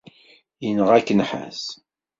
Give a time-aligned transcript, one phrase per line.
[0.63, 1.63] Yenɣa-k nnḥas.